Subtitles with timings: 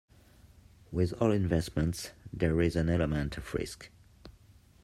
[0.91, 3.91] With all investments, there is an element of risk.